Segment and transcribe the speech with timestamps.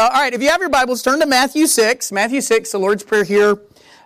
[0.00, 2.10] Uh, all right, if you have your Bibles, turn to Matthew 6.
[2.10, 3.58] Matthew 6, the Lord's Prayer here.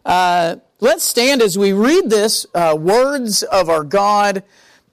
[0.05, 4.43] Uh, let's stand as we read this, uh, words of our God,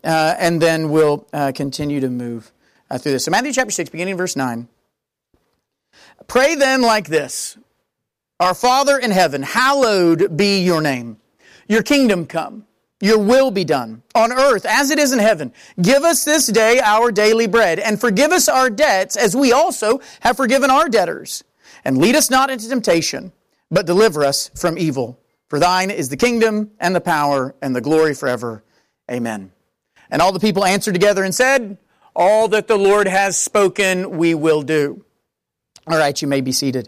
[0.03, 2.51] uh, and then we'll uh, continue to move
[2.91, 3.25] uh, through this.
[3.25, 4.67] So, Matthew chapter 6, beginning verse 9.
[6.27, 7.57] Pray then like this
[8.39, 11.17] Our Father in heaven, hallowed be your name.
[11.67, 12.67] Your kingdom come.
[13.01, 15.51] Your will be done on earth as it is in heaven.
[15.81, 19.99] Give us this day our daily bread and forgive us our debts as we also
[20.21, 21.43] have forgiven our debtors.
[21.83, 23.31] And lead us not into temptation,
[23.71, 25.19] but deliver us from evil.
[25.49, 28.63] For thine is the kingdom and the power and the glory forever.
[29.09, 29.51] Amen.
[30.11, 31.77] And all the people answered together and said,
[32.15, 35.03] All that the Lord has spoken, we will do.
[35.87, 36.87] All right, you may be seated.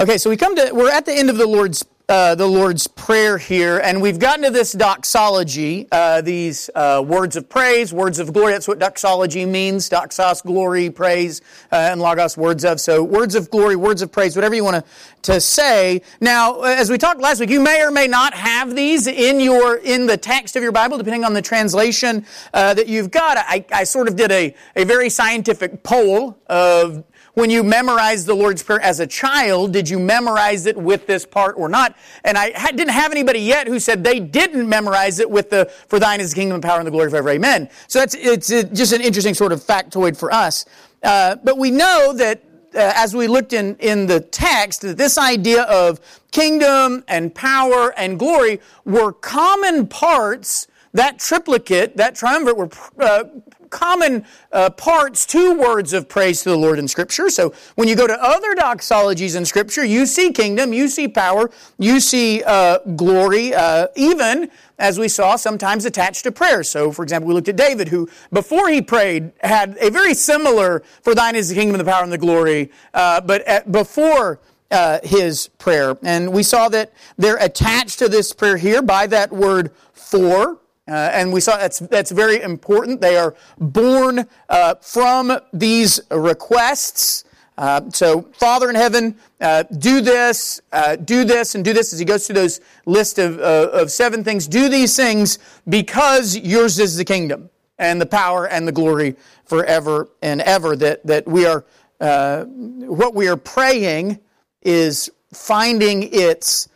[0.00, 2.86] Okay, so we come to we're at the end of the Lord's uh, the Lord's
[2.86, 8.18] prayer here, and we've gotten to this doxology, uh, these uh, words of praise, words
[8.18, 8.52] of glory.
[8.52, 12.80] That's what doxology means: doxos, glory, praise, uh, and logos, words of.
[12.80, 16.00] So, words of glory, words of praise, whatever you want to to say.
[16.18, 19.76] Now, as we talked last week, you may or may not have these in your
[19.76, 23.36] in the text of your Bible, depending on the translation uh, that you've got.
[23.36, 27.04] I, I sort of did a a very scientific poll of
[27.40, 31.24] when you memorized the Lord's Prayer as a child, did you memorize it with this
[31.24, 31.96] part or not?
[32.22, 35.98] And I didn't have anybody yet who said they didn't memorize it with the, for
[35.98, 37.70] thine is the kingdom and power and the glory forever, amen.
[37.88, 40.66] So that's, it's just an interesting sort of factoid for us.
[41.02, 42.42] Uh, but we know that
[42.74, 45.98] uh, as we looked in, in the text, that this idea of
[46.32, 53.24] kingdom and power and glory were common parts, that triplicate, that triumvirate were uh,
[53.70, 57.30] common uh, parts to words of praise to the Lord in Scripture.
[57.30, 61.50] So when you go to other doxologies in Scripture, you see kingdom, you see power,
[61.78, 66.64] you see uh, glory, uh, even as we saw sometimes attached to prayer.
[66.64, 70.82] So, for example, we looked at David, who before he prayed had a very similar
[71.02, 74.40] "For Thine is the kingdom, the power, and the glory," uh, but at, before.
[74.72, 75.98] Uh, his prayer.
[76.04, 80.60] And we saw that they're attached to this prayer here by that word for.
[80.90, 83.00] Uh, and we saw that's, that's very important.
[83.00, 87.22] They are born uh, from these requests.
[87.56, 91.92] Uh, so, Father in heaven, uh, do this, uh, do this, and do this.
[91.92, 96.36] As he goes through those list of, uh, of seven things, do these things because
[96.36, 99.14] yours is the kingdom and the power and the glory
[99.44, 100.74] forever and ever.
[100.74, 101.64] That, that we are,
[102.00, 104.18] what we are praying
[104.62, 106.68] is finding its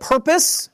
[0.00, 0.70] purpose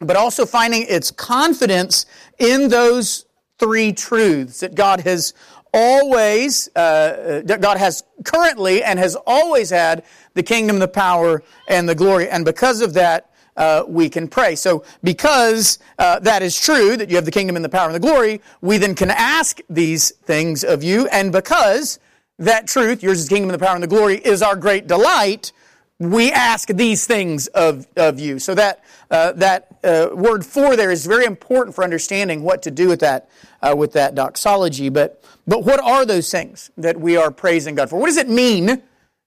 [0.00, 2.06] but also finding its confidence
[2.38, 3.26] in those
[3.58, 5.34] three truths that God has
[5.74, 10.04] always, uh, that God has currently and has always had
[10.34, 12.28] the kingdom, the power, and the glory.
[12.28, 14.54] And because of that, uh, we can pray.
[14.54, 17.94] So, because uh, that is true, that you have the kingdom and the power and
[17.94, 21.08] the glory, we then can ask these things of you.
[21.08, 21.98] And because
[22.38, 24.86] that truth, yours is the kingdom and the power and the glory, is our great
[24.86, 25.52] delight,
[25.98, 28.38] we ask these things of, of you.
[28.38, 32.70] So that, uh, that uh, word for there is very important for understanding what to
[32.70, 33.28] do with that,
[33.62, 34.90] uh, with that doxology.
[34.90, 37.98] But, but what are those things that we are praising God for?
[37.98, 38.82] What does it mean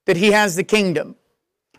[0.05, 1.15] that He has the kingdom?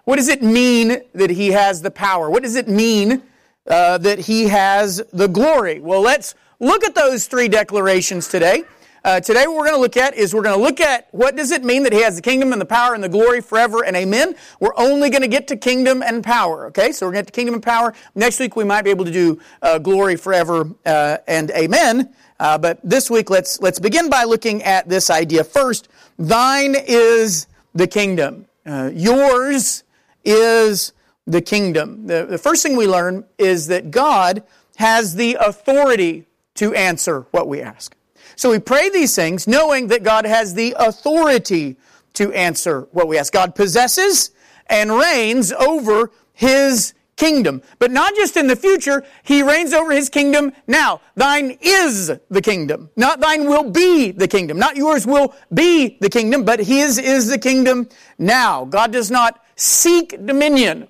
[0.05, 2.29] What does it mean that He has the power?
[2.29, 3.23] What does it mean
[3.67, 5.81] uh, that He has the glory?
[5.81, 8.65] Well, let's look at those three declarations today.
[9.05, 11.35] Uh, today what we're going to look at is we're going to look at what
[11.35, 13.85] does it mean that he has the kingdom and the power and the glory forever
[13.85, 14.37] and amen.
[14.61, 16.93] We're only going to get to kingdom and power, okay?
[16.93, 17.95] So we're going to get to kingdom and power.
[18.15, 22.15] Next week we might be able to do uh, glory forever uh, and amen.
[22.39, 25.43] Uh, but this week let's, let's begin by looking at this idea.
[25.43, 28.47] First, thine is the kingdom.
[28.65, 29.83] Uh, yours
[30.25, 30.93] is
[31.27, 32.07] the kingdom.
[32.07, 34.45] The, the first thing we learn is that God
[34.77, 37.97] has the authority to answer what we ask.
[38.37, 41.77] So we pray these things knowing that God has the authority
[42.15, 43.33] to answer what we ask.
[43.33, 44.31] God possesses
[44.67, 47.63] and reigns over His kingdom.
[47.79, 51.01] But not just in the future, He reigns over His kingdom now.
[51.15, 52.91] Thine is the kingdom.
[52.97, 54.59] Not thine will be the kingdom.
[54.59, 57.89] Not yours will be the kingdom, but His is the kingdom
[58.19, 58.65] now.
[58.65, 60.89] God does not seek dominion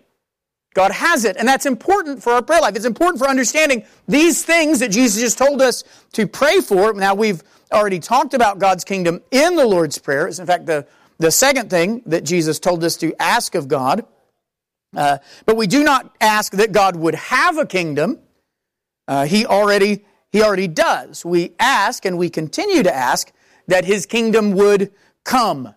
[0.74, 2.76] God has it, and that's important for our prayer life.
[2.76, 6.92] It's important for understanding these things that Jesus just told us to pray for.
[6.94, 10.26] Now, we've already talked about God's kingdom in the Lord's Prayer.
[10.28, 10.86] It's, in fact, the,
[11.18, 14.06] the second thing that Jesus told us to ask of God.
[14.96, 18.18] Uh, but we do not ask that God would have a kingdom.
[19.08, 21.24] Uh, he already He already does.
[21.24, 23.32] We ask, and we continue to ask,
[23.68, 24.92] that His kingdom would
[25.24, 25.74] come.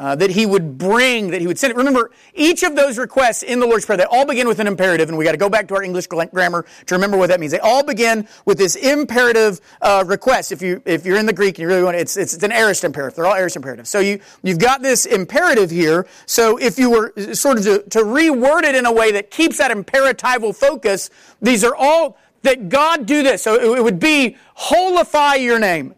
[0.00, 1.76] Uh, that he would bring, that he would send it.
[1.76, 5.10] Remember, each of those requests in the Lord's Prayer, they all begin with an imperative,
[5.10, 7.52] and we got to go back to our English grammar to remember what that means.
[7.52, 10.52] They all begin with this imperative uh, request.
[10.52, 12.42] If you if you're in the Greek and you really want it, it's, it's it's
[12.42, 13.14] an aorist imperative.
[13.14, 13.90] They're all aorist imperatives.
[13.90, 16.06] So you you've got this imperative here.
[16.24, 19.58] So if you were sort of to, to reword it in a way that keeps
[19.58, 21.10] that imperatival focus,
[21.42, 23.42] these are all that God do this.
[23.42, 25.94] So it would be holify your name.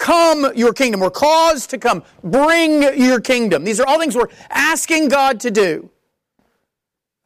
[0.00, 2.02] Come your kingdom, or cause to come.
[2.24, 3.64] Bring your kingdom.
[3.64, 5.90] These are all things we're asking God to do.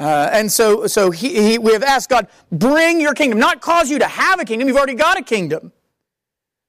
[0.01, 3.91] Uh, and so, so he, he, we have asked God, bring your kingdom, not cause
[3.91, 4.67] you to have a kingdom.
[4.67, 5.71] You've already got a kingdom.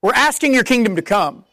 [0.04, 1.44] We're asking your kingdom to come.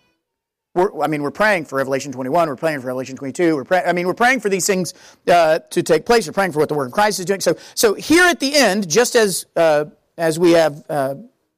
[0.74, 2.46] We're, I mean, we're praying for Revelation 21.
[2.46, 3.56] We're praying for Revelation 22.
[3.56, 4.92] We're pray, I mean, we're praying for these things
[5.28, 6.26] uh, to take place.
[6.26, 7.40] We're praying for what the Word of Christ is doing.
[7.40, 9.86] So, so here at the end, just as uh,
[10.18, 11.14] as we have uh,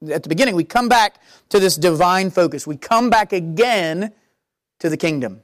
[0.09, 2.67] at the beginning, we come back to this divine focus.
[2.67, 4.13] We come back again
[4.79, 5.41] to the kingdom.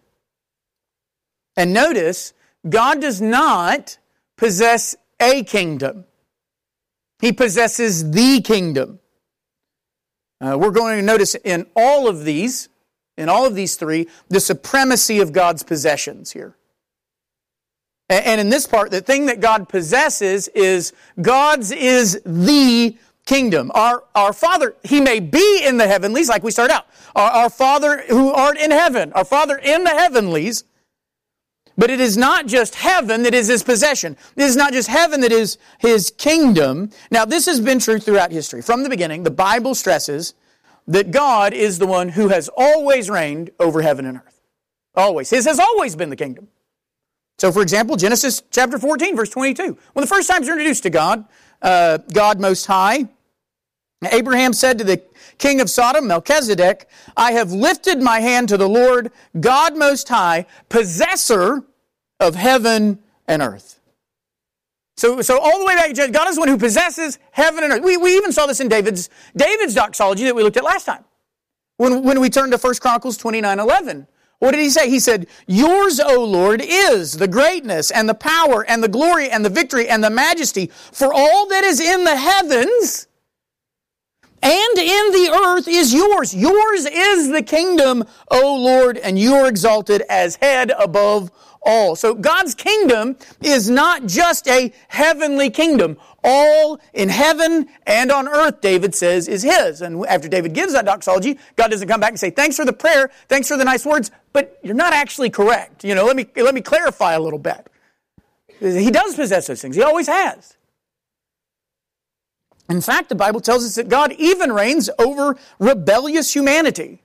[1.55, 2.33] And notice,
[2.67, 3.97] God does not
[4.37, 6.05] possess a kingdom,
[7.19, 8.99] He possesses the kingdom.
[10.39, 12.67] Uh, we're going to notice in all of these,
[13.15, 16.55] in all of these three, the supremacy of God's possessions here.
[18.09, 23.71] And in this part, the thing that God possesses is God's is the kingdom.
[23.73, 26.87] Our, our Father, He may be in the heavenlies, like we start out.
[27.15, 30.63] Our, our Father who art in heaven, our Father in the heavenlies.
[31.77, 34.17] But it is not just heaven that is His possession.
[34.35, 36.89] It is not just heaven that is His kingdom.
[37.09, 38.61] Now, this has been true throughout history.
[38.61, 40.33] From the beginning, the Bible stresses
[40.87, 44.41] that God is the one who has always reigned over heaven and earth.
[44.95, 45.29] Always.
[45.29, 46.49] His has always been the kingdom.
[47.37, 49.77] So, for example, Genesis chapter 14, verse 22.
[49.93, 51.25] When the first times you're introduced to God,
[51.61, 53.07] uh, God Most High.
[54.11, 55.01] Abraham said to the
[55.37, 60.45] king of Sodom, Melchizedek, I have lifted my hand to the Lord, God Most High,
[60.69, 61.63] possessor
[62.19, 63.79] of heaven and earth.
[64.97, 67.83] So, so all the way back, God is the one who possesses heaven and earth.
[67.83, 71.03] We, we even saw this in David's, David's doxology that we looked at last time.
[71.77, 74.07] When, when we turned to 1 Chronicles 29, 11.
[74.41, 74.89] What did he say?
[74.89, 79.45] He said, Yours, O Lord, is the greatness and the power and the glory and
[79.45, 83.07] the victory and the majesty for all that is in the heavens
[84.41, 86.33] and in the earth is yours.
[86.33, 91.29] Yours is the kingdom, O Lord, and you are exalted as head above
[91.61, 91.95] all.
[91.95, 95.97] So God's kingdom is not just a heavenly kingdom.
[96.23, 99.81] All in heaven and on earth, David says, is his.
[99.81, 102.73] And after David gives that doxology, God doesn't come back and say, thanks for the
[102.73, 105.83] prayer, thanks for the nice words, but you're not actually correct.
[105.83, 107.67] You know, let me, let me clarify a little bit.
[108.59, 109.75] He does possess those things.
[109.75, 110.55] He always has.
[112.69, 117.01] In fact, the Bible tells us that God even reigns over rebellious humanity.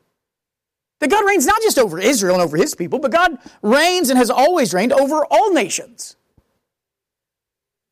[1.01, 4.19] That God reigns not just over Israel and over his people, but God reigns and
[4.19, 6.17] has always reigned over all nations.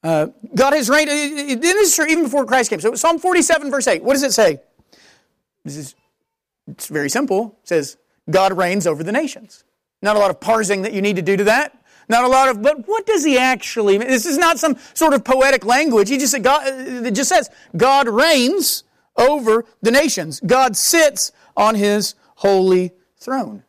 [0.04, 2.78] Uh, God has reigned, uh, uh, is true even before Christ came.
[2.78, 4.60] So Psalm 47, verse 8, what does it say?
[5.64, 5.94] This is,
[6.68, 7.58] it's very simple.
[7.62, 7.96] It says,
[8.30, 9.64] God reigns over the nations.
[10.02, 11.82] Not a lot of parsing that you need to do to that.
[12.10, 14.08] Not a lot of, but what does he actually mean?
[14.08, 16.10] This is not some sort of poetic language.
[16.10, 18.84] He just said, God, uh, it just says, God reigns
[19.16, 20.40] over the nations.
[20.40, 23.64] God sits on his holy throne.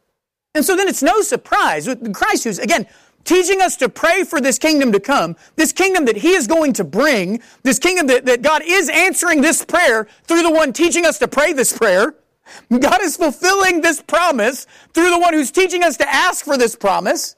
[0.54, 2.88] And so then it's no surprise with Christ who's, again,
[3.26, 6.74] teaching us to pray for this kingdom to come, this kingdom that He is going
[6.74, 11.06] to bring, this kingdom that, that God is answering this prayer through the one teaching
[11.06, 12.16] us to pray this prayer.
[12.70, 16.76] God is fulfilling this promise through the one who's teaching us to ask for this
[16.76, 17.36] promise.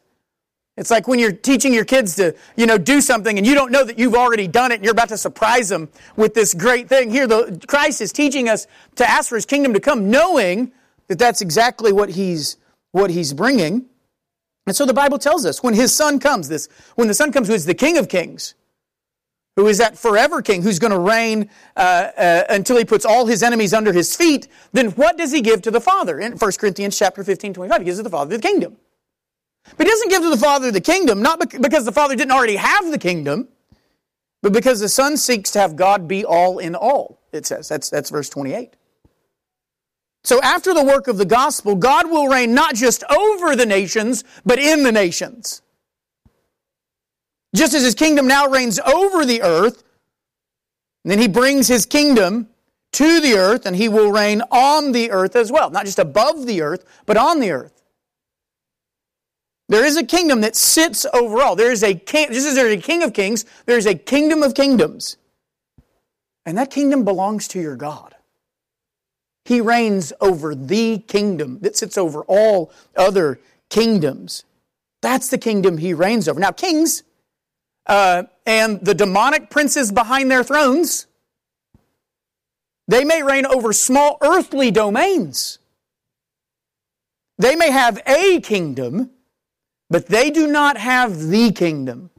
[0.75, 3.71] It's like when you're teaching your kids to, you know, do something and you don't
[3.71, 6.87] know that you've already done it and you're about to surprise them with this great
[6.87, 7.09] thing.
[7.09, 10.71] Here, the, Christ is teaching us to ask for His kingdom to come, knowing
[11.07, 12.57] that that's exactly what He's,
[12.91, 13.85] what He's bringing.
[14.67, 17.47] And so the Bible tells us when his son comes, this, when the son comes
[17.47, 18.53] who is the king of kings,
[19.55, 23.25] who is that forever king who's going to reign uh, uh, until he puts all
[23.25, 26.19] his enemies under his feet, then what does he give to the Father?
[26.19, 28.77] In 1 Corinthians chapter 15, 25, he gives to the Father the kingdom.
[29.77, 32.57] But he doesn't give to the Father the kingdom, not because the Father didn't already
[32.57, 33.47] have the kingdom,
[34.43, 37.67] but because the Son seeks to have God be all in all, it says.
[37.67, 38.75] That's, that's verse 28.
[40.27, 44.25] So after the work of the gospel, God will reign not just over the nations,
[44.45, 45.61] but in the nations.
[47.55, 49.85] Just as his kingdom now reigns over the earth,
[51.05, 52.49] then he brings his kingdom
[52.91, 55.69] to the earth and he will reign on the earth as well.
[55.69, 57.81] Not just above the earth, but on the earth.
[59.69, 61.55] There is a kingdom that sits over all.
[61.55, 64.43] There is a king, just as there's a king of kings, there is a kingdom
[64.43, 65.15] of kingdoms.
[66.45, 68.16] And that kingdom belongs to your God.
[69.47, 73.39] He reigns over the kingdom that sits over all other
[73.69, 74.43] kingdoms.
[75.01, 76.37] That's the kingdom he reigns over.
[76.37, 77.03] Now, kings
[77.85, 81.07] uh, and the demonic princes behind their thrones,
[82.89, 85.59] they may reign over small earthly domains.
[87.37, 89.11] They may have a kingdom,
[89.89, 92.09] but they do not have the kingdom.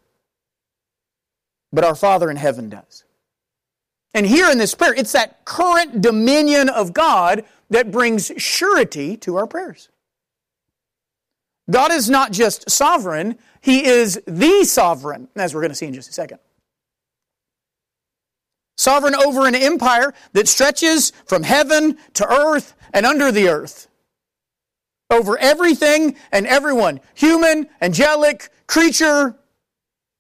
[1.74, 3.04] But our Father in heaven does.
[4.14, 9.36] And here in this prayer, it's that current dominion of God that brings surety to
[9.36, 9.88] our prayers.
[11.70, 15.94] God is not just sovereign, He is the sovereign, as we're going to see in
[15.94, 16.38] just a second.
[18.78, 23.88] Sovereign over an empire that stretches from heaven to earth and under the earth.
[25.10, 29.34] Over everything and everyone, human, angelic, creature,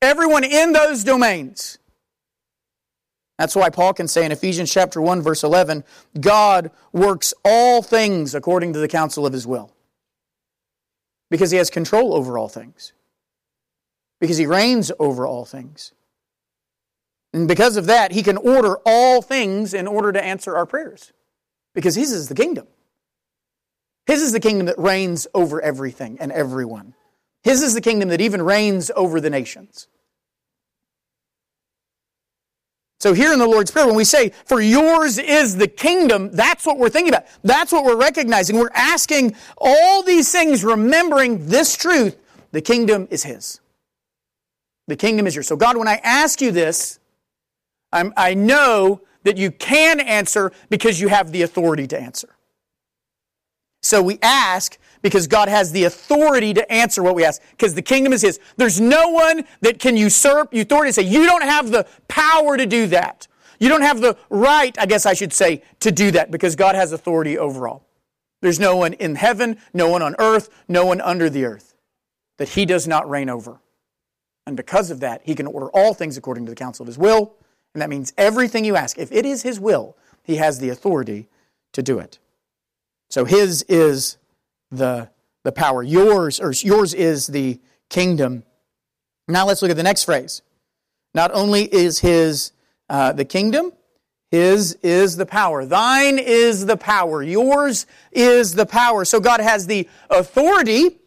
[0.02, 1.77] everyone in those domains.
[3.38, 5.84] That's why Paul can say in Ephesians chapter 1 verse 11,
[6.20, 9.72] God works all things according to the counsel of his will.
[11.30, 12.92] Because he has control over all things.
[14.20, 15.92] Because he reigns over all things.
[17.32, 21.12] And because of that, he can order all things in order to answer our prayers.
[21.74, 22.66] Because his is the kingdom.
[24.06, 26.94] His is the kingdom that reigns over everything and everyone.
[27.44, 29.86] His is the kingdom that even reigns over the nations.
[33.00, 36.66] So here in the Lord's Prayer, when we say, for yours is the kingdom, that's
[36.66, 37.26] what we're thinking about.
[37.44, 38.56] That's what we're recognizing.
[38.56, 42.16] We're asking all these things, remembering this truth.
[42.50, 43.60] The kingdom is His.
[44.88, 45.46] The kingdom is yours.
[45.46, 46.98] So God, when I ask you this,
[47.92, 52.28] I'm, I know that you can answer because you have the authority to answer.
[53.82, 57.82] So we ask because God has the authority to answer what we ask, because the
[57.82, 58.40] kingdom is His.
[58.56, 62.66] There's no one that can usurp authority and say, You don't have the power to
[62.66, 63.26] do that.
[63.58, 66.74] You don't have the right, I guess I should say, to do that, because God
[66.74, 67.84] has authority over all.
[68.40, 71.74] There's no one in heaven, no one on earth, no one under the earth
[72.36, 73.60] that He does not reign over.
[74.46, 76.98] And because of that, He can order all things according to the counsel of His
[76.98, 77.34] will.
[77.74, 81.28] And that means everything you ask, if it is His will, He has the authority
[81.72, 82.18] to do it.
[83.10, 84.17] So His is
[84.70, 85.10] the,
[85.44, 85.82] the power.
[85.82, 88.42] Yours, or yours is the kingdom.
[89.26, 90.42] Now let's look at the next phrase.
[91.14, 92.52] Not only is his
[92.88, 93.72] uh, the kingdom,
[94.30, 95.64] his is the power.
[95.64, 97.22] Thine is the power.
[97.22, 99.04] Yours is the power.
[99.04, 100.98] So God has the authority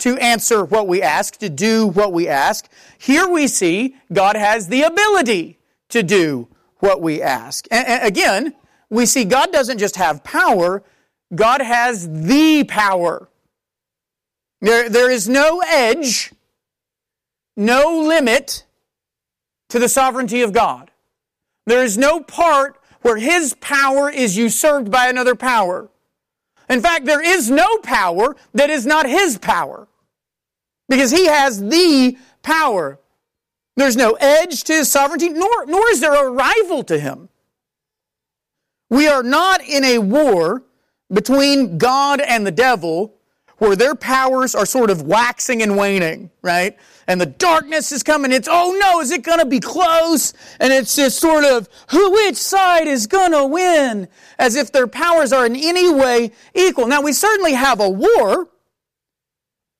[0.00, 2.68] to answer what we ask, to do what we ask.
[2.98, 7.66] Here we see God has the ability to do what we ask.
[7.70, 8.54] And, again,
[8.90, 10.82] we see God doesn't just have power,
[11.34, 13.28] God has the power.
[14.60, 16.32] There, there is no edge,
[17.56, 18.64] no limit
[19.68, 20.90] to the sovereignty of God.
[21.66, 25.88] There is no part where His power is usurped by another power.
[26.68, 29.86] In fact, there is no power that is not His power.
[30.88, 32.98] Because He has the power.
[33.76, 37.28] There's no edge to His sovereignty, nor, nor is there a rival to Him.
[38.90, 40.64] We are not in a war
[41.12, 43.14] between God and the devil
[43.58, 46.76] where their powers are sort of waxing and waning, right?
[47.08, 48.32] And the darkness is coming.
[48.32, 50.32] It's, oh no, is it going to be close?
[50.60, 54.08] And it's just sort of, who, which side is going to win?
[54.38, 56.86] As if their powers are in any way equal.
[56.86, 58.48] Now, we certainly have a war,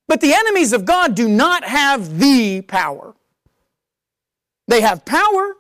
[0.09, 3.15] but the enemies of God do not have the power.
[4.67, 5.55] They have power.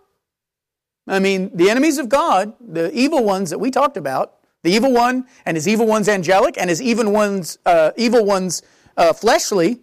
[1.07, 4.93] I mean, the enemies of God, the evil ones that we talked about, the evil
[4.93, 8.62] one and his evil one's angelic and his evil one's, uh, evil one's
[8.97, 9.81] uh, fleshly,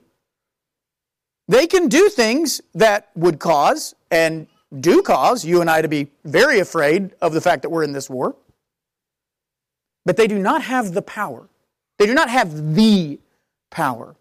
[1.48, 4.48] they can do things that would cause and
[4.79, 7.94] do cause you and I to be very afraid of the fact that we're in
[7.94, 8.36] this war.
[10.05, 11.48] But they do not have the power.
[11.98, 13.20] They do not have the
[13.72, 14.15] power.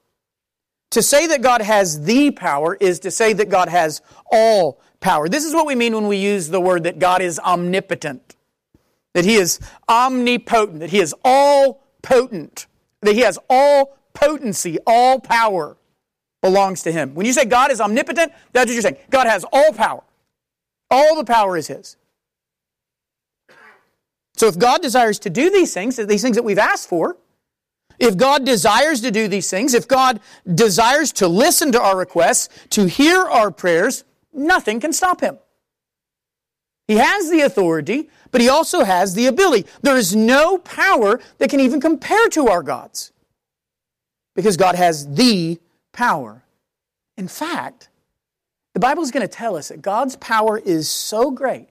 [0.93, 5.29] To say that God has the power is to say that God has all power.
[5.29, 8.34] This is what we mean when we use the word that God is omnipotent
[9.15, 12.67] that he is omnipotent, that he is all potent,
[13.01, 15.77] that he has all potency, all power
[16.43, 17.15] belongs to him.
[17.15, 18.99] When you say God is omnipotent, that's what you're saying.
[19.11, 20.03] God has all power.
[20.91, 21.97] All the power is his.
[24.37, 27.17] So if God desires to do these things, these things that we've asked for,
[27.99, 30.21] if God desires to do these things, if God
[30.53, 35.39] desires to listen to our requests, to hear our prayers, nothing can stop him.
[36.87, 39.67] He has the authority, but he also has the ability.
[39.83, 43.13] There is no power that can even compare to our God's.
[44.35, 45.59] Because God has the
[45.93, 46.43] power.
[47.17, 47.89] In fact,
[48.75, 51.69] the Bible is going to tell us that God's power is so great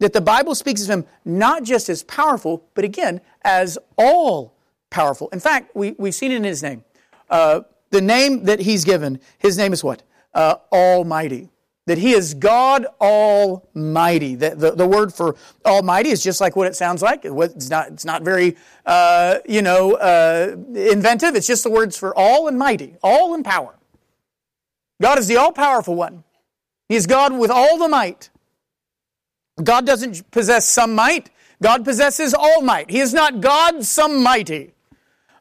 [0.00, 4.54] that the Bible speaks of him not just as powerful, but again, as all
[4.90, 5.28] powerful.
[5.32, 6.84] In fact, we, we've seen it in his name.
[7.30, 10.02] uh, the name that he's given, his name is what?
[10.34, 11.48] Uh, Almighty.
[11.86, 14.36] That he is God Almighty.
[14.36, 15.36] The, the, the, word for
[15.66, 17.20] Almighty is just like what it sounds like.
[17.24, 21.34] It's not, it's not very, uh, you know, uh, inventive.
[21.34, 23.74] It's just the words for all and mighty, all in power.
[25.02, 26.24] God is the all powerful one.
[26.88, 28.30] He is God with all the might.
[29.62, 31.30] God doesn't possess some might.
[31.62, 32.90] God possesses all might.
[32.90, 34.72] He is not God some mighty.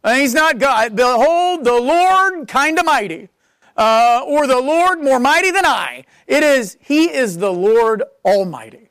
[0.05, 0.95] He's not God.
[0.95, 3.29] Behold, the Lord kind of mighty.
[3.75, 6.05] Uh, or the Lord more mighty than I.
[6.27, 8.89] It is, He is the Lord Almighty.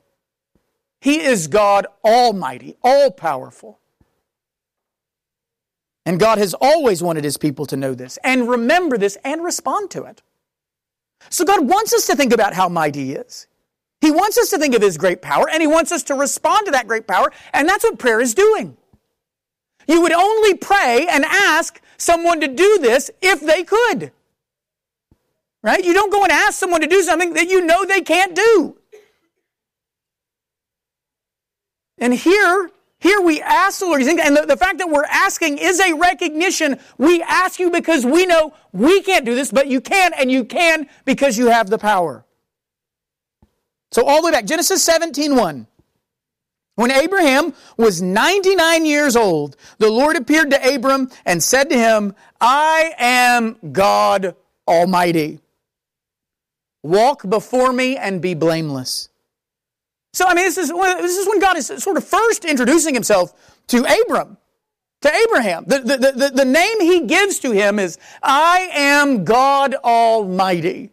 [0.99, 3.79] He is God Almighty, all powerful.
[6.05, 9.89] And God has always wanted His people to know this and remember this and respond
[9.91, 10.21] to it.
[11.29, 13.47] So God wants us to think about how mighty He is.
[14.01, 16.65] He wants us to think of His great power and He wants us to respond
[16.65, 18.75] to that great power, and that's what prayer is doing.
[19.87, 24.11] You would only pray and ask someone to do this if they could.
[25.63, 25.83] Right?
[25.83, 28.77] You don't go and ask someone to do something that you know they can't do.
[31.97, 35.93] And here, here we ask the Lord, and the, fact that we're asking is a
[35.93, 36.79] recognition.
[36.97, 40.43] We ask you because we know we can't do this, but you can, and you
[40.43, 42.25] can because you have the power.
[43.91, 45.67] So all the way back, Genesis 17, 1.
[46.75, 52.15] When Abraham was 99 years old, the Lord appeared to Abram and said to him,
[52.41, 54.35] I am God
[54.67, 55.42] Almighty.
[56.83, 59.09] Walk before me and be blameless.
[60.13, 63.33] So, I mean, this is, this is when God is sort of first introducing himself
[63.67, 64.37] to Abram,
[65.01, 65.63] to Abraham.
[65.65, 70.91] The, the, the, the name he gives to him is, I am God Almighty.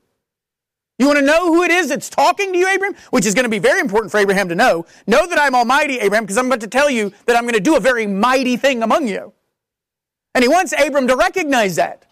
[0.98, 2.94] You want to know who it is that's talking to you, Abraham?
[3.10, 4.86] Which is going to be very important for Abraham to know.
[5.06, 7.60] Know that I'm Almighty, Abraham, because I'm about to tell you that I'm going to
[7.60, 9.32] do a very mighty thing among you.
[10.34, 12.04] And he wants Abram to recognize that.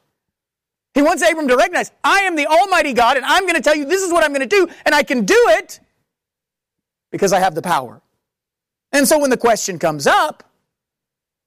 [0.99, 3.77] He wants Abram to recognize, I am the Almighty God, and I'm going to tell
[3.77, 5.79] you this is what I'm going to do, and I can do it
[7.13, 8.03] because I have the power.
[8.91, 10.43] And so when the question comes up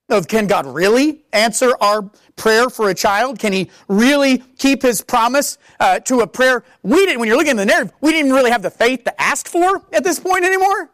[0.08, 3.40] of can God really answer our prayer for a child?
[3.40, 7.52] Can he really keep his promise uh, to a prayer we didn't, when you're looking
[7.52, 10.46] at the narrative, we didn't really have the faith to ask for at this point
[10.46, 10.90] anymore?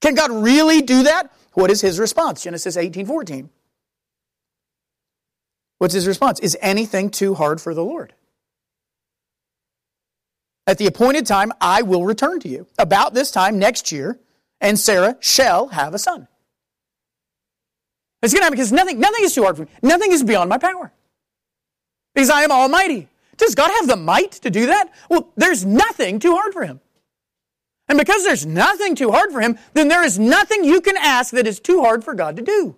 [0.00, 1.32] Can God really do that?
[1.54, 2.44] What is his response?
[2.44, 3.50] Genesis 18 14.
[5.78, 6.40] What's his response?
[6.40, 8.14] Is anything too hard for the Lord?
[10.66, 12.66] At the appointed time, I will return to you.
[12.78, 14.18] About this time next year,
[14.60, 16.26] and Sarah shall have a son.
[18.22, 19.68] It's going to happen because nothing, nothing is too hard for me.
[19.82, 20.92] Nothing is beyond my power.
[22.14, 23.08] Because I am almighty.
[23.36, 24.90] Does God have the might to do that?
[25.10, 26.80] Well, there's nothing too hard for him.
[27.88, 31.32] And because there's nothing too hard for him, then there is nothing you can ask
[31.32, 32.76] that is too hard for God to do.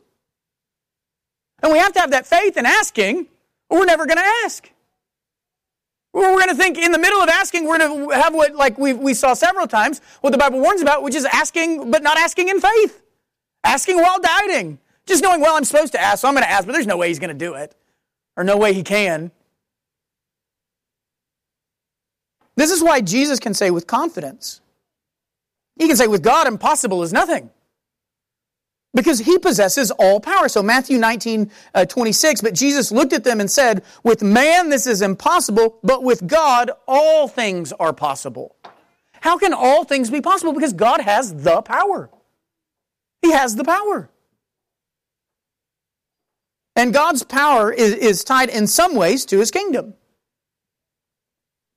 [1.62, 3.26] And we have to have that faith in asking,
[3.68, 4.70] or we're never going to ask.
[6.12, 8.78] We're going to think in the middle of asking, we're going to have what, like
[8.78, 12.16] we, we saw several times, what the Bible warns about, which is asking, but not
[12.18, 13.02] asking in faith.
[13.64, 14.78] Asking while doubting.
[15.06, 16.96] Just knowing, well, I'm supposed to ask, so I'm going to ask, but there's no
[16.96, 17.74] way he's going to do it.
[18.36, 19.30] Or no way he can.
[22.56, 24.60] This is why Jesus can say with confidence.
[25.76, 27.50] He can say, with God, impossible is nothing.
[28.94, 30.48] Because he possesses all power.
[30.48, 34.86] So Matthew 19, uh, 26, but Jesus looked at them and said, with man this
[34.86, 38.56] is impossible, but with God all things are possible.
[39.20, 40.52] How can all things be possible?
[40.52, 42.10] Because God has the power.
[43.20, 44.08] He has the power.
[46.76, 49.94] And God's power is, is tied in some ways to his kingdom.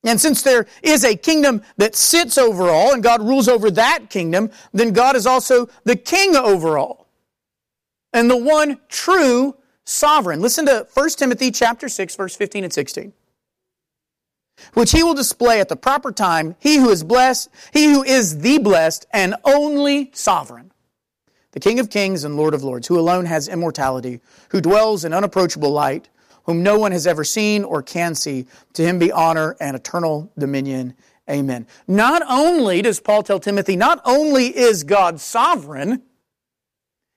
[0.04, 4.10] And since there is a kingdom that sits over all and God rules over that
[4.10, 7.01] kingdom, then God is also the king over all
[8.12, 10.40] and the one true sovereign.
[10.40, 13.12] Listen to 1 Timothy chapter 6 verse 15 and 16.
[14.74, 18.38] Which he will display at the proper time, he who is blessed, he who is
[18.38, 20.72] the blessed and only sovereign.
[21.52, 24.20] The King of kings and Lord of lords, who alone has immortality,
[24.50, 26.08] who dwells in unapproachable light,
[26.44, 30.30] whom no one has ever seen or can see, to him be honor and eternal
[30.38, 30.94] dominion.
[31.28, 31.66] Amen.
[31.86, 36.02] Not only does Paul tell Timothy, not only is God sovereign,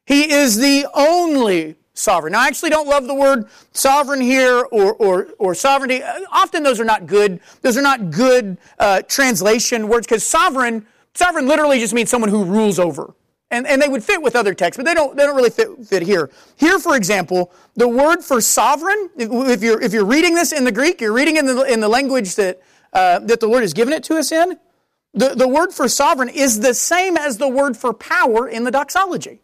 [0.05, 2.33] he is the only sovereign.
[2.33, 6.03] Now, I actually don't love the word sovereign here or, or, or sovereignty.
[6.31, 7.39] Often those are not good.
[7.61, 12.43] Those are not good uh, translation words because sovereign, sovereign literally just means someone who
[12.43, 13.13] rules over.
[13.51, 15.69] And, and they would fit with other texts, but they don't, they don't really fit,
[15.85, 16.31] fit here.
[16.57, 20.71] Here, for example, the word for sovereign, if you're, if you're reading this in the
[20.71, 22.59] Greek, you're reading in the, in the language that,
[22.91, 24.57] uh, that the Lord has given it to us in,
[25.13, 28.71] the, the word for sovereign is the same as the word for power in the
[28.71, 29.39] doxology.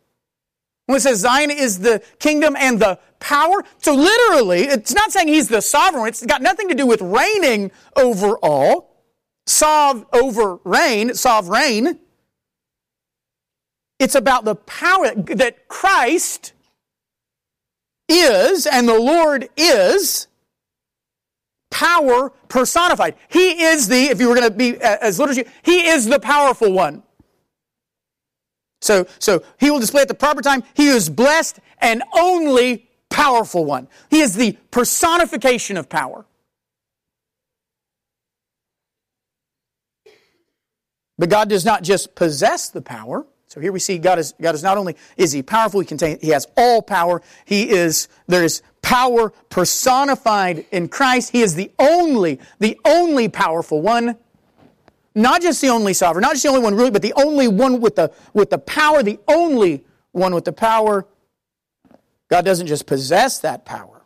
[0.92, 5.30] When it says thine is the kingdom and the power, so literally, it's not saying
[5.30, 6.10] he's the sovereign.
[6.10, 9.06] It's got nothing to do with reigning over all.
[9.48, 11.98] Sov over reign, sovereign.
[14.00, 16.52] It's about the power that Christ
[18.10, 20.28] is and the Lord is
[21.70, 23.16] power personified.
[23.30, 26.74] He is the, if you were going to be as liturgy, he is the powerful
[26.74, 27.04] one.
[28.82, 30.64] So, so he will display at the proper time.
[30.74, 33.88] He is blessed and only powerful one.
[34.10, 36.26] He is the personification of power.
[41.18, 43.28] But God does not just possess the power.
[43.48, 46.18] So here we see God is, God is not only, is he powerful, he contain,
[46.20, 47.22] he has all power.
[47.46, 51.32] He is, there is power personified in Christ.
[51.32, 54.18] He is the only, the only powerful one.
[55.14, 57.82] Not just the only sovereign, not just the only one ruling, but the only one
[57.82, 61.06] with the, with the power, the only one with the power.
[62.30, 64.02] God doesn't just possess that power.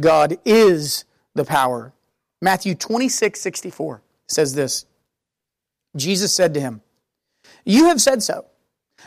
[0.00, 1.92] God is the power.
[2.40, 4.86] Matthew 26, 64 says this.
[5.96, 6.80] Jesus said to him,
[7.64, 8.46] You have said so.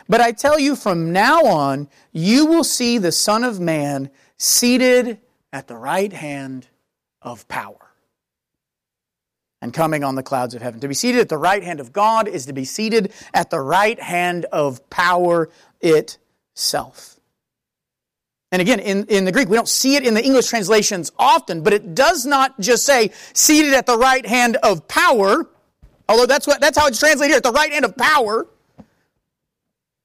[0.08, 5.18] But I tell you, from now on, you will see the Son of Man seated
[5.52, 6.66] at the right hand
[7.22, 7.91] of power
[9.62, 10.80] and coming on the clouds of heaven.
[10.80, 13.60] To be seated at the right hand of God is to be seated at the
[13.60, 15.48] right hand of power
[15.80, 17.20] itself.
[18.50, 21.62] And again, in, in the Greek, we don't see it in the English translations often,
[21.62, 25.48] but it does not just say seated at the right hand of power,
[26.08, 28.46] although that's, what, that's how it's translated here, at the right hand of power.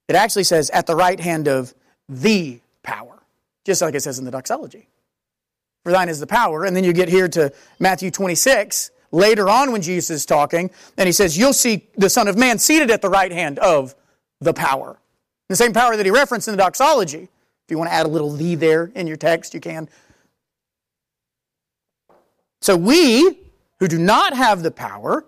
[0.06, 1.74] It actually says at the right hand of
[2.08, 3.18] the power,
[3.66, 4.88] just like it says in the doxology.
[5.82, 6.64] For thine is the power.
[6.64, 11.06] And then you get here to Matthew 26, later on when Jesus is talking, and
[11.06, 13.94] he says, You'll see the Son of Man seated at the right hand of
[14.40, 14.98] the power.
[15.48, 17.22] The same power that he referenced in the doxology.
[17.22, 19.88] If you want to add a little the there in your text, you can.
[22.60, 23.38] So we,
[23.78, 25.24] who do not have the power,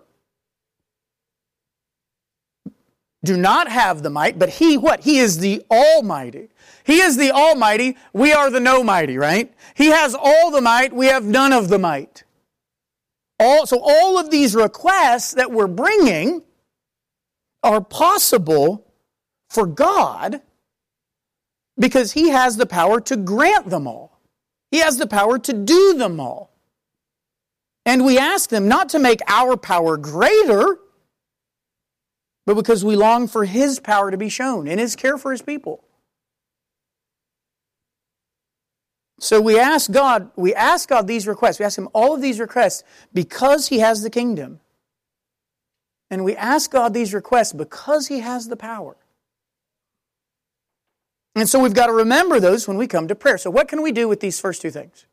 [3.23, 5.01] do not have the might, but he what?
[5.01, 6.49] He is the Almighty.
[6.83, 7.95] He is the Almighty.
[8.13, 9.53] We are the no mighty, right?
[9.75, 10.91] He has all the might.
[10.91, 12.23] We have none of the might.
[13.43, 16.43] All, so all of these requests that we're bringing
[17.63, 18.85] are possible
[19.49, 20.41] for God
[21.75, 24.21] because He has the power to grant them all.
[24.69, 26.53] He has the power to do them all.
[27.83, 30.77] And we ask them not to make our power greater,
[32.45, 35.41] but because we long for His power to be shown in His care for His
[35.41, 35.83] people.
[39.21, 41.59] So we ask God, we ask God these requests.
[41.59, 44.59] We ask Him all of these requests because He has the kingdom.
[46.09, 48.97] And we ask God these requests because He has the power.
[51.35, 53.37] And so we've got to remember those when we come to prayer.
[53.37, 55.05] So, what can we do with these first two things?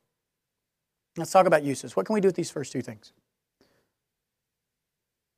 [1.18, 1.94] Let's talk about uses.
[1.94, 3.12] What can we do with these first two things?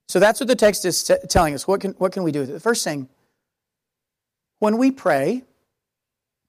[0.08, 1.66] So that's what the text is t- telling us.
[1.66, 2.52] What can, what can we do with it?
[2.52, 3.08] The first thing,
[4.60, 5.42] when we pray,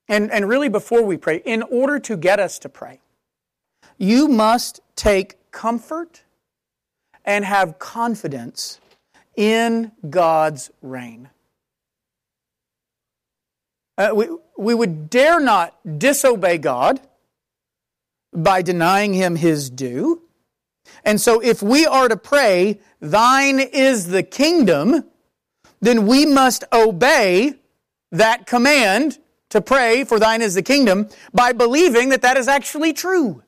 [0.07, 2.99] and, and really before we pray, in order to get us to pray,
[3.97, 6.23] you must take comfort
[7.23, 8.79] and have confidence
[9.35, 11.29] in God's reign.
[13.97, 16.99] Uh, we, we would dare not disobey God
[18.33, 20.21] by denying him his due.
[21.03, 25.05] And so if we are to pray, thine is the kingdom,
[25.79, 27.55] then we must obey
[28.11, 29.19] that command
[29.51, 33.43] to pray for thine is the kingdom by believing that that is actually true.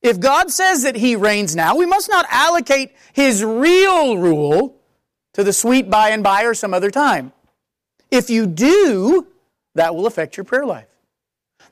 [0.00, 4.80] If God says that he reigns now, we must not allocate his real rule
[5.34, 7.32] to the sweet by and by or some other time.
[8.10, 9.28] If you do,
[9.74, 10.88] that will affect your prayer life.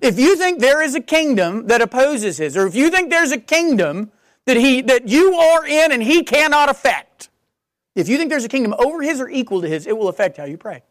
[0.00, 3.32] If you think there is a kingdom that opposes his, or if you think there's
[3.32, 4.12] a kingdom
[4.46, 7.28] that he that you are in and he cannot affect,
[7.94, 10.38] if you think there's a kingdom over his or equal to his, it will affect
[10.38, 10.82] how you pray.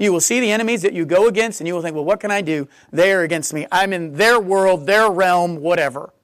[0.00, 2.20] You will see the enemies that you go against, and you will think, well, what
[2.20, 2.68] can I do?
[2.90, 3.66] They are against me.
[3.70, 6.14] I'm in their world, their realm, whatever.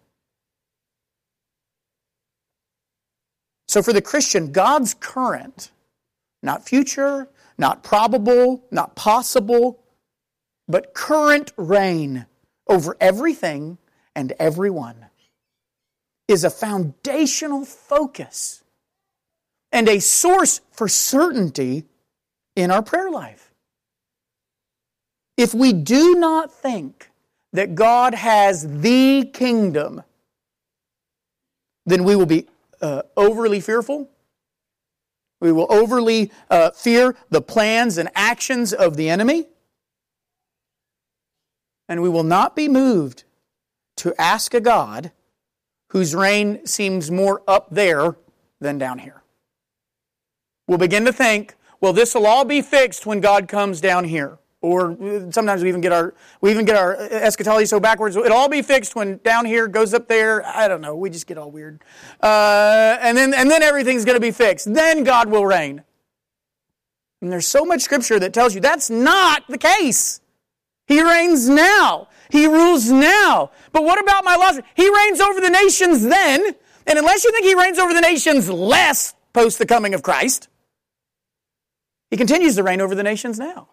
[3.69, 5.73] So for the Christian, God's current,
[6.43, 9.79] not future, not probable, not possible,
[10.67, 12.25] but current reign
[12.67, 13.77] over everything
[14.15, 15.07] and everyone
[16.29, 18.65] is a foundational focus
[19.71, 21.85] and a source for certainty
[22.55, 23.46] in our prayer life.
[25.37, 27.11] If we do not think
[27.53, 30.03] that God has the kingdom,
[31.87, 32.47] then we will be
[32.81, 34.09] uh, overly fearful
[35.41, 39.47] We will overly uh, fear the plans and actions of the enemy.
[41.89, 43.25] And we will not be moved
[43.99, 45.13] to ask a God
[45.91, 48.17] whose reign seems more up there
[48.61, 49.23] than down here.
[50.67, 54.39] We'll begin to think, well, this will all be fixed when God comes down here.
[54.63, 54.97] Or
[55.31, 58.17] sometimes we even get our we even get our eschatology so backwards.
[58.17, 60.45] It'll all be fixed when down here goes up there.
[60.47, 60.97] I don't know.
[60.97, 61.83] We just get all weird.
[62.23, 64.73] Uh, and then and then everything's going to be fixed.
[64.73, 65.85] Then God will reign.
[67.21, 70.21] And there's so much scripture that tells you that's not the case.
[70.87, 72.09] He reigns now.
[72.31, 73.51] He rules now.
[73.73, 74.59] But what about my loss?
[74.75, 76.55] He reigns over the nations then.
[76.87, 80.49] And unless you think he reigns over the nations less post the coming of Christ,
[82.11, 83.69] he continues to reign over the nations now.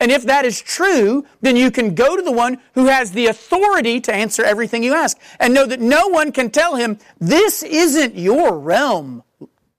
[0.00, 3.26] And if that is true, then you can go to the one who has the
[3.26, 7.62] authority to answer everything you ask and know that no one can tell him, this
[7.62, 9.22] isn't your realm,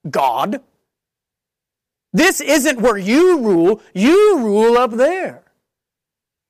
[0.08, 0.62] God.
[2.14, 3.82] This isn't where you rule.
[3.96, 5.42] You rule up there.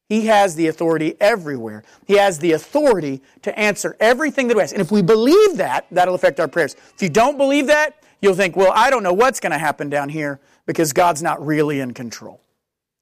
[0.10, 1.84] He has the authority everywhere.
[2.05, 4.73] He has the authority to answer everything that we ask.
[4.73, 6.75] And if we believe that, that'll affect our prayers.
[6.93, 9.89] If you don't believe that, you'll think, well, I don't know what's going to happen
[9.89, 12.41] down here because God's not really in control.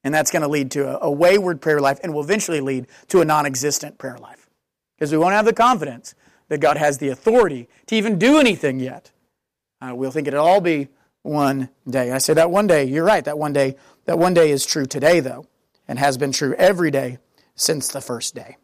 [0.03, 2.87] And that's going to lead to a, a wayward prayer life and will eventually lead
[3.09, 4.49] to a non existent prayer life.
[4.97, 6.15] Because we won't have the confidence
[6.47, 9.11] that God has the authority to even do anything yet.
[9.81, 10.89] Uh, we'll think it'll all be
[11.21, 12.11] one day.
[12.11, 14.85] I say that one day, you're right, that one day, that one day is true
[14.85, 15.45] today, though,
[15.87, 17.19] and has been true every day
[17.55, 18.57] since the first day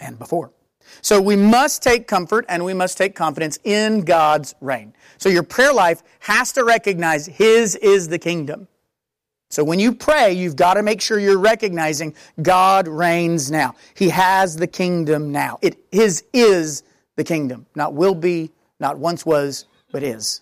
[0.00, 0.52] and before.
[1.00, 4.94] So we must take comfort and we must take confidence in God's reign.
[5.18, 8.68] So your prayer life has to recognize His is the kingdom.
[9.52, 13.74] So when you pray, you've got to make sure you're recognizing God reigns now.
[13.92, 15.58] He has the kingdom now.
[15.60, 16.84] It his is
[17.16, 20.40] the kingdom, not will be, not once was, but is.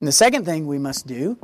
[0.00, 1.36] And the second thing we must do,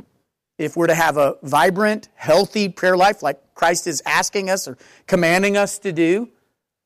[0.57, 4.77] if we're to have a vibrant, healthy prayer life like Christ is asking us or
[5.05, 6.29] commanding us to do,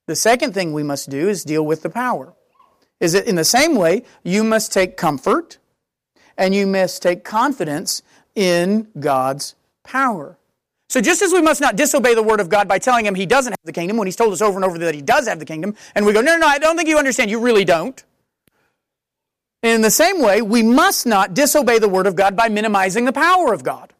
[0.07, 2.33] the second thing we must do is deal with the power.
[2.99, 5.59] Is that in the same way, you must take comfort
[6.35, 8.01] and you must take confidence
[8.35, 10.37] in God's power.
[10.89, 13.25] So just as we must not disobey the word of God by telling him he
[13.25, 15.39] doesn't have the kingdom when he's told us over and over that he does have
[15.39, 17.31] the kingdom, and we go, no, no, no, I don't think you understand.
[17.31, 18.03] You really don't.
[19.63, 23.13] In the same way, we must not disobey the word of God by minimizing the
[23.13, 23.93] power of God.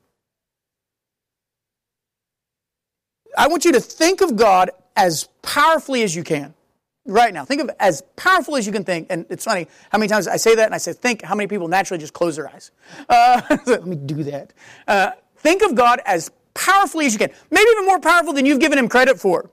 [3.38, 6.54] I want you to think of God as powerfully as you can
[7.05, 7.45] right now.
[7.45, 9.07] Think of as powerful as you can think.
[9.09, 11.47] And it's funny how many times I say that and I say, think how many
[11.47, 12.71] people naturally just close their eyes.
[13.09, 14.53] Uh, let me do that.
[14.87, 17.31] Uh, think of God as powerfully as you can.
[17.49, 19.49] Maybe even more powerful than you've given him credit for.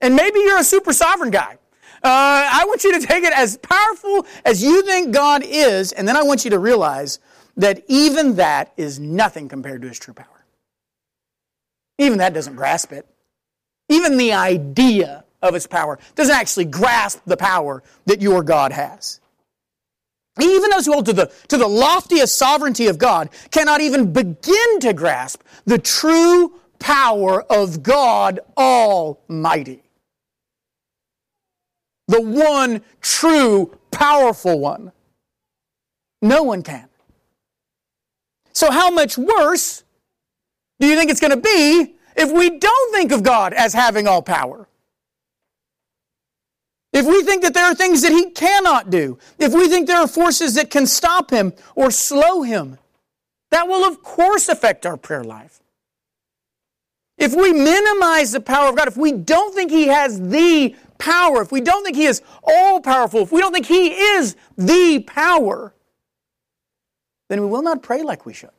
[0.00, 1.58] And maybe you're a super sovereign guy.
[2.04, 6.06] Uh, I want you to take it as powerful as you think God is, and
[6.08, 7.20] then I want you to realize
[7.56, 10.26] that even that is nothing compared to his true power.
[11.98, 13.06] Even that doesn't grasp it.
[13.88, 19.20] Even the idea of its power, doesn't actually grasp the power that your God has.
[20.40, 24.80] Even those who hold to the, to the loftiest sovereignty of God cannot even begin
[24.80, 29.82] to grasp the true power of God Almighty.
[32.08, 34.92] The one true, powerful one.
[36.22, 36.88] No one can.
[38.52, 39.82] So, how much worse
[40.80, 44.06] do you think it's going to be if we don't think of God as having
[44.06, 44.68] all power?
[46.92, 50.00] If we think that there are things that he cannot do, if we think there
[50.00, 52.78] are forces that can stop him or slow him,
[53.50, 55.60] that will of course affect our prayer life.
[57.16, 61.42] If we minimize the power of God, if we don't think he has the power,
[61.42, 65.04] if we don't think he is all powerful, if we don't think he is the
[65.06, 65.74] power,
[67.28, 68.50] then we will not pray like we should.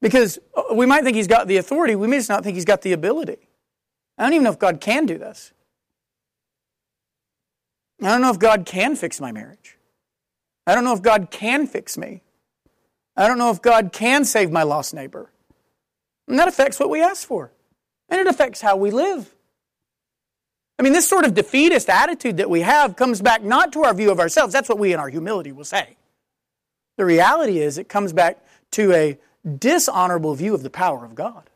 [0.00, 2.64] Because uh, we might think he's got the authority, we may just not think he's
[2.64, 3.48] got the ability.
[4.16, 5.52] I don't even know if God can do this.
[8.02, 9.76] I don't know if God can fix my marriage.
[10.66, 12.22] I don't know if God can fix me.
[13.16, 15.30] I don't know if God can save my lost neighbor.
[16.28, 17.50] And that affects what we ask for.
[18.08, 19.34] And it affects how we live.
[20.78, 23.92] I mean, this sort of defeatist attitude that we have comes back not to our
[23.92, 24.52] view of ourselves.
[24.52, 25.96] That's what we in our humility will say.
[26.96, 28.38] The reality is it comes back
[28.72, 29.18] to a
[29.58, 31.50] dishonorable view of the power of God.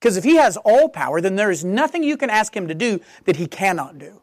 [0.00, 2.74] Because if He has all power, then there is nothing you can ask Him to
[2.74, 4.20] do that He cannot do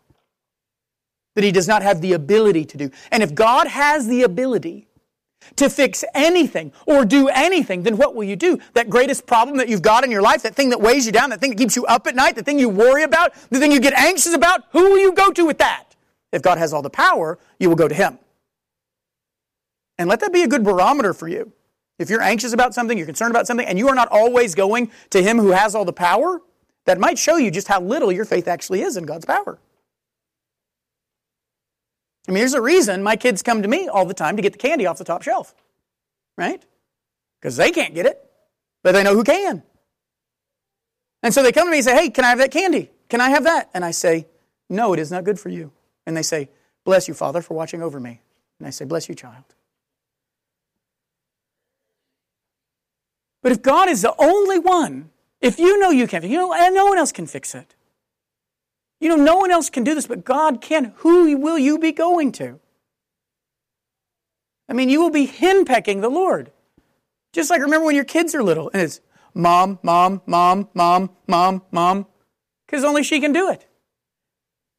[1.36, 2.92] that he does not have the ability to do.
[3.12, 4.88] And if God has the ability
[5.56, 8.60] to fix anything or do anything, then what will you do?
[8.74, 11.30] That greatest problem that you've got in your life, that thing that weighs you down,
[11.32, 13.72] that thing that keeps you up at night, the thing you worry about, the thing
[13.72, 15.96] you get anxious about, who will you go to with that?
[16.32, 18.20] If God has all the power, you will go to him.
[19.98, 21.52] And let that be a good barometer for you.
[22.00, 24.92] If you're anxious about something, you're concerned about something, and you are not always going
[25.12, 26.42] to Him who has all the power,
[26.86, 29.60] that might show you just how little your faith actually is in God's power.
[32.28, 34.54] I mean, there's a reason my kids come to me all the time to get
[34.54, 35.56] the candy off the top shelf,
[36.38, 36.64] right?
[37.40, 38.24] Because they can't get it,
[38.84, 39.64] but they know who can.
[41.24, 42.92] And so they come to me and say, Hey, can I have that candy?
[43.10, 43.70] Can I have that?
[43.74, 44.28] And I say,
[44.70, 45.72] No, it is not good for you.
[46.06, 46.50] And they say,
[46.84, 48.22] Bless you, Father, for watching over me.
[48.60, 49.44] And I say, Bless you, child.
[53.42, 55.10] But if God is the only one,
[55.42, 57.76] if you know you can't, you know, no one else can fix it.
[59.02, 60.94] You know, no one else can do this, but God can.
[60.98, 62.60] Who will you be going to?
[64.70, 66.52] I mean, you will be henpecking the Lord.
[67.34, 69.02] Just like remember when your kids are little and it's
[69.34, 72.06] mom, mom, mom, mom, mom, mom,
[72.66, 73.68] because only she can do it.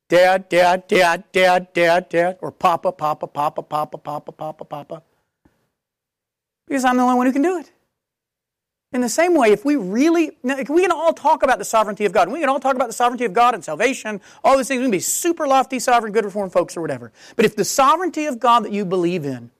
[0.08, 5.02] Dad, dad, dad, dad, dad, dad, or papa, papa, papa, papa, papa, papa, papa.
[6.68, 7.72] Because I'm the only one who can do it.
[8.92, 12.12] In the same way, if we really, we can all talk about the sovereignty of
[12.12, 12.24] God.
[12.24, 14.80] And we can all talk about the sovereignty of God and salvation, all these things.
[14.80, 17.10] We can be super lofty, sovereign, good reformed folks or whatever.
[17.34, 19.50] But if the sovereignty of God that you believe in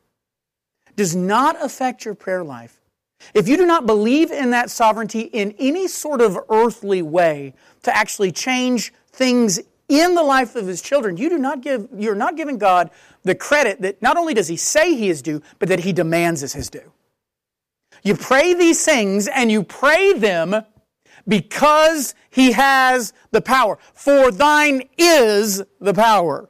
[0.96, 2.78] does not affect your prayer life,
[3.32, 7.96] if you do not believe in that sovereignty in any sort of earthly way to
[7.96, 12.36] actually change things in the life of his children, you do not give, you're not
[12.36, 12.90] giving God
[13.22, 16.42] the credit that not only does he say he is due, but that he demands
[16.42, 16.92] is his due.
[18.02, 20.64] You pray these things and you pray them
[21.26, 23.78] because he has the power.
[23.94, 26.48] For thine is the power.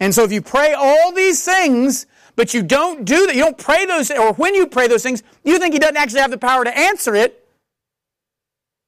[0.00, 3.58] And so if you pray all these things, but you don't do that, you don't
[3.58, 6.38] pray those, or when you pray those things, you think he doesn't actually have the
[6.38, 7.46] power to answer it,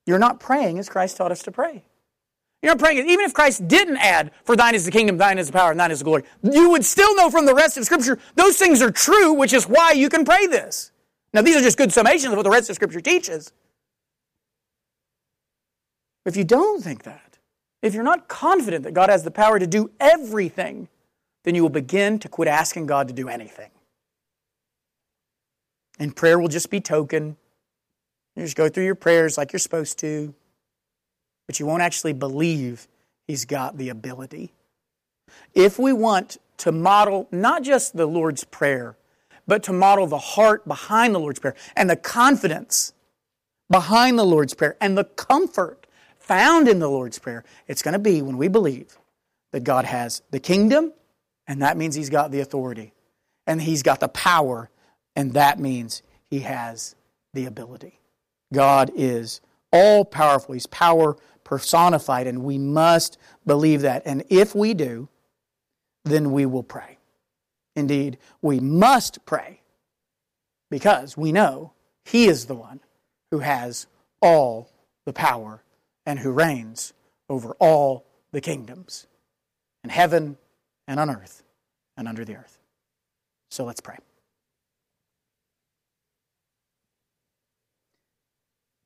[0.04, 1.84] you're not praying as Christ taught us to pray.
[2.62, 3.06] You're not praying, it.
[3.06, 5.78] even if Christ didn't add, for thine is the kingdom, thine is the power, and
[5.78, 8.82] thine is the glory, you would still know from the rest of Scripture those things
[8.82, 10.90] are true, which is why you can pray this.
[11.32, 13.52] Now, these are just good summations of what the rest of Scripture teaches.
[16.24, 17.38] If you don't think that,
[17.82, 20.88] if you're not confident that God has the power to do everything,
[21.44, 23.70] then you will begin to quit asking God to do anything.
[25.98, 27.36] And prayer will just be token.
[28.34, 30.34] You just go through your prayers like you're supposed to
[31.46, 32.88] but you won't actually believe
[33.26, 34.52] he's got the ability.
[35.54, 38.96] If we want to model not just the Lord's Prayer,
[39.46, 42.92] but to model the heart behind the Lord's Prayer and the confidence
[43.70, 45.86] behind the Lord's Prayer and the comfort
[46.18, 48.98] found in the Lord's Prayer, it's going to be when we believe
[49.52, 50.92] that God has the kingdom,
[51.46, 52.92] and that means He's got the authority,
[53.46, 54.70] and He's got the power,
[55.14, 56.96] and that means He has
[57.32, 58.00] the ability.
[58.52, 59.40] God is
[59.72, 60.54] all powerful.
[60.54, 64.02] He's power personified, and we must believe that.
[64.04, 65.08] And if we do,
[66.04, 66.98] then we will pray.
[67.76, 69.60] Indeed, we must pray
[70.70, 71.72] because we know
[72.04, 72.80] He is the one
[73.30, 73.86] who has
[74.20, 74.70] all
[75.04, 75.62] the power
[76.04, 76.92] and who reigns
[77.28, 79.06] over all the kingdoms
[79.84, 80.36] in heaven
[80.88, 81.44] and on earth
[81.96, 82.58] and under the earth.
[83.50, 83.98] So let's pray.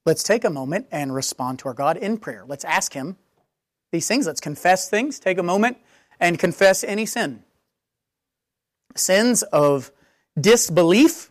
[0.07, 2.45] Let's take a moment and respond to our God in prayer.
[2.47, 3.17] Let's ask Him
[3.93, 4.27] these things.
[4.27, 5.19] Let's confess things.
[5.19, 5.79] Take a moment
[6.19, 7.43] and confess any sin.
[8.97, 9.93] Sins of
[10.41, 11.31] disbelief,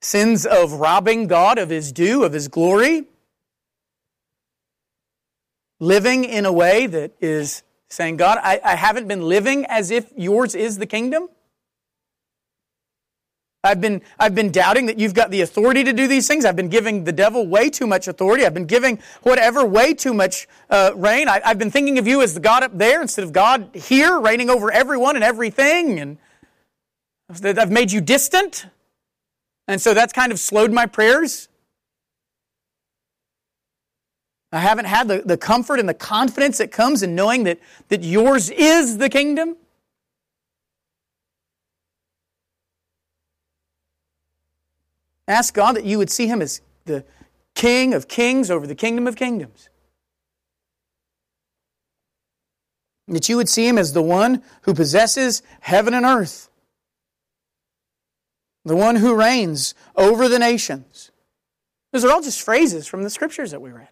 [0.00, 3.04] sins of robbing God of His due, of His glory,
[5.78, 10.12] living in a way that is saying, God, I, I haven't been living as if
[10.16, 11.28] yours is the kingdom.
[13.62, 16.46] I've been, I've been doubting that you've got the authority to do these things.
[16.46, 18.46] I've been giving the devil way too much authority.
[18.46, 21.28] I've been giving whatever way too much uh, reign.
[21.28, 24.18] I, have been thinking of you as the God up there instead of God here,
[24.18, 26.00] reigning over everyone and everything.
[26.00, 26.16] And
[27.28, 28.66] I've made you distant.
[29.68, 31.48] And so that's kind of slowed my prayers.
[34.52, 38.02] I haven't had the, the comfort and the confidence that comes in knowing that, that
[38.02, 39.56] yours is the kingdom.
[45.30, 47.04] Ask God that you would see him as the
[47.54, 49.68] King of kings over the kingdom of kingdoms.
[53.06, 56.50] That you would see him as the one who possesses heaven and earth,
[58.64, 61.12] the one who reigns over the nations.
[61.92, 63.88] Those are all just phrases from the scriptures that we read.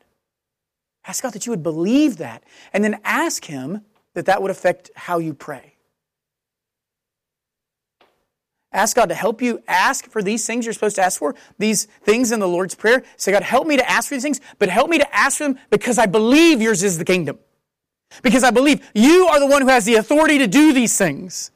[1.06, 3.82] Ask God that you would believe that, and then ask Him
[4.14, 5.77] that that would affect how you pray.
[8.72, 11.86] Ask God to help you ask for these things you're supposed to ask for, these
[12.02, 13.02] things in the Lord's Prayer.
[13.16, 15.44] Say, God, help me to ask for these things, but help me to ask for
[15.44, 17.38] them because I believe yours is the kingdom.
[18.22, 21.50] Because I believe you are the one who has the authority to do these things.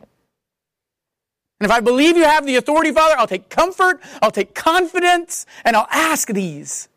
[1.61, 5.47] And if I believe you have the authority, Father, I'll take comfort, I'll take confidence,
[5.65, 6.89] and I'll ask these.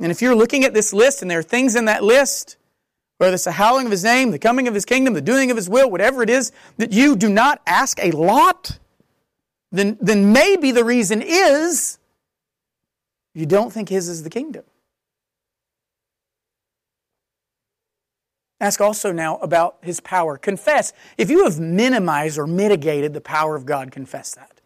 [0.00, 2.57] And if you're looking at this list and there are things in that list,
[3.18, 5.56] whether it's the hallowing of his name, the coming of his kingdom, the doing of
[5.56, 8.78] his will, whatever it is, that you do not ask a lot,
[9.70, 11.98] then, then maybe the reason is
[13.34, 14.64] you don't think his is the kingdom.
[18.60, 20.36] Ask also now about his power.
[20.36, 20.92] Confess.
[21.16, 24.60] If you have minimized or mitigated the power of God, confess that.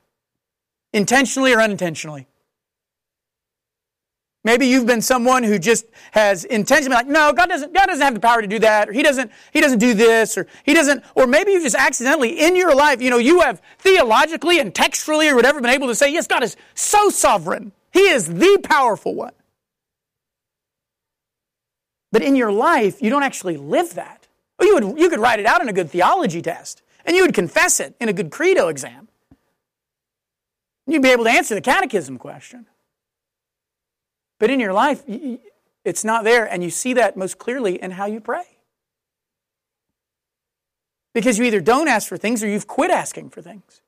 [0.95, 2.27] Intentionally or unintentionally.
[4.45, 8.14] Maybe you've been someone who just has intentionally like, no, God doesn't, God doesn't have
[8.14, 11.05] the power to do that, or He doesn't, He doesn't do this, or He doesn't,
[11.14, 15.28] or maybe you've just accidentally in your life, you know, you have theologically and textually
[15.28, 17.70] or whatever been able to say, yes, God is so sovereign.
[17.93, 19.32] He is the powerful one.
[22.11, 24.26] But in your life, you don't actually live that.
[24.59, 27.22] Well, you, would, you could write it out in a good theology test, and you
[27.22, 29.09] would confess it in a good credo exam.
[30.86, 32.66] You'd be able to answer the catechism question.
[34.43, 35.05] But in your life,
[35.84, 38.43] it's not there, and you see that most clearly in how you pray.
[41.14, 43.82] Because you either don't ask for things or you've quit asking for things.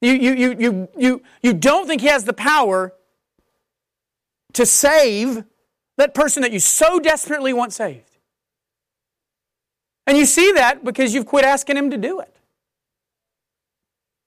[0.00, 2.92] You, you, you, you, you, you don't think he has the power
[4.54, 5.44] to save
[5.98, 8.18] that person that you so desperately want saved.
[10.08, 12.34] And you see that because you've quit asking Him to do it.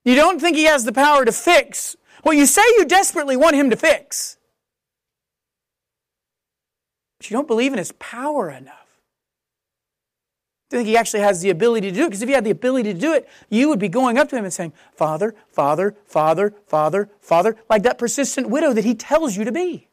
[0.06, 3.56] You don't think He has the power to fix what you say you desperately want
[3.56, 4.38] Him to fix.
[7.18, 8.90] But you don't believe in His power enough.
[10.72, 12.10] I think he actually has the ability to do it.
[12.10, 14.38] Because if he had the ability to do it, you would be going up to
[14.38, 19.36] him and saying, Father, Father, Father, Father, Father, like that persistent widow that he tells
[19.36, 19.88] you to be.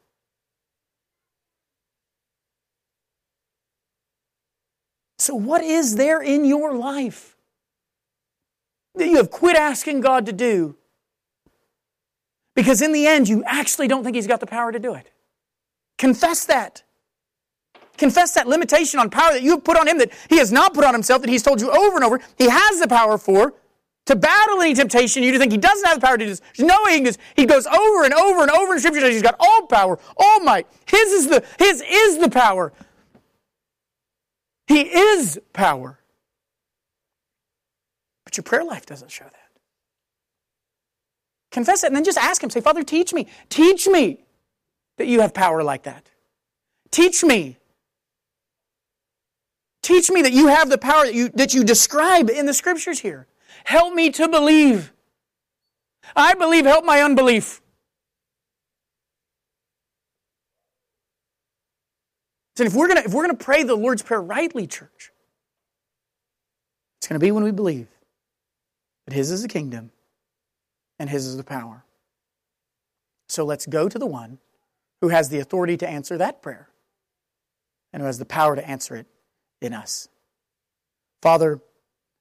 [5.19, 7.37] So, what is there in your life
[8.95, 10.77] that you have quit asking God to do?
[12.57, 15.13] Because in the end, you actually don't think He's got the power to do it.
[15.99, 16.83] Confess that.
[17.97, 20.75] Confess that limitation on power that you have put on Him that He has not
[20.75, 23.55] put on Himself, that He's told you over and over He has the power for.
[24.07, 26.41] To battle any temptation, you think He doesn't have the power to do this.
[26.59, 29.67] Knowing this, He goes over and over and over in Scripture that He's got all
[29.67, 30.67] power, all might.
[30.87, 32.73] His is the, His is the power.
[34.67, 36.01] He is power.
[38.25, 39.46] But your prayer life doesn't show that.
[41.51, 42.51] Confess it and then just ask Him.
[42.51, 43.27] Say, Father, teach me.
[43.49, 44.25] Teach me
[44.99, 46.11] that you have power like that.
[46.91, 47.59] Teach me.
[49.83, 52.99] Teach me that you have the power that you, that you describe in the scriptures
[52.99, 53.27] here.
[53.65, 54.93] Help me to believe.
[56.15, 57.61] I believe, help my unbelief.
[62.57, 65.13] So if we're gonna if we're gonna pray the Lord's Prayer rightly, church,
[66.99, 67.87] it's gonna be when we believe
[69.07, 69.91] that His is the kingdom
[70.99, 71.85] and His is the power.
[73.29, 74.39] So let's go to the one
[75.01, 76.69] who has the authority to answer that prayer
[77.93, 79.07] and who has the power to answer it
[79.61, 80.09] in us.
[81.23, 81.61] Father,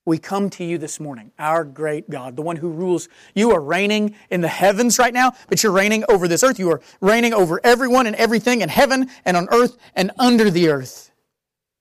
[0.06, 3.10] we come to you this morning, our great God, the one who rules.
[3.34, 6.60] You are reigning in the heavens right now, but you're reigning over this earth.
[6.60, 10.70] You are reigning over everyone and everything in heaven and on earth and under the
[10.70, 11.12] earth.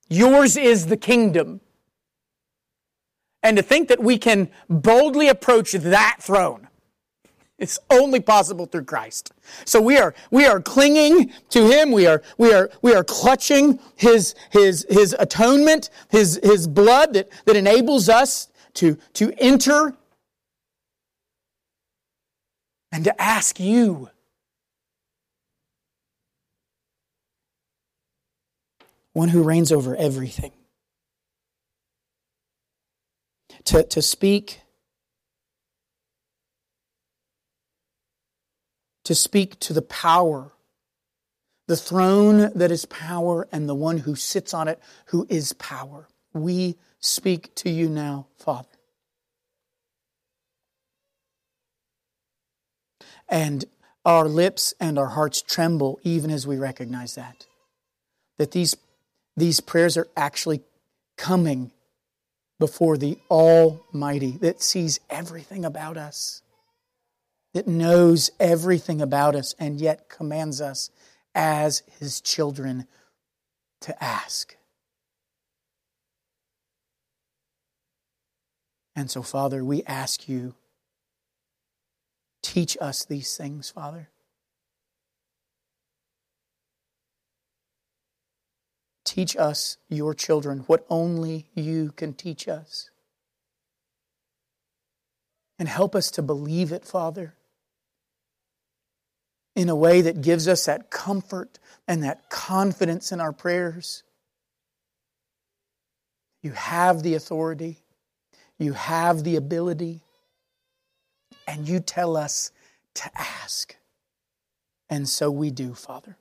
[0.08, 1.60] Yours is the kingdom.
[3.42, 6.68] And to think that we can boldly approach that throne
[7.58, 9.32] it's only possible through Christ.
[9.64, 11.92] So we are, we are clinging to Him.
[11.92, 17.28] We are, we are, we are clutching His, His, His atonement, His, His blood that,
[17.46, 19.94] that enables us to, to enter
[22.90, 24.10] and to ask you.
[29.12, 30.50] One who reigns over everything.
[33.66, 34.60] To, to speak
[39.04, 40.52] to speak to the power,
[41.66, 46.08] the throne that is power, and the one who sits on it who is power.
[46.32, 48.68] We speak to you now, Father.
[53.28, 53.64] And
[54.04, 57.46] our lips and our hearts tremble even as we recognize that.
[58.38, 58.76] That these,
[59.36, 60.62] these prayers are actually
[61.16, 61.70] coming
[62.58, 66.42] before the Almighty that sees everything about us
[67.54, 70.90] that knows everything about us and yet commands us
[71.34, 72.86] as his children
[73.80, 74.56] to ask.
[78.96, 80.54] And so, Father, we ask you,
[82.42, 84.10] teach us these things, Father.
[89.04, 92.90] Teach us, your children, what only you can teach us.
[95.58, 97.34] And help us to believe it, Father,
[99.54, 104.02] in a way that gives us that comfort and that confidence in our prayers.
[106.42, 107.78] You have the authority,
[108.58, 110.02] you have the ability,
[111.46, 112.50] and you tell us
[112.94, 113.76] to ask.
[114.90, 116.16] And so we do, Father.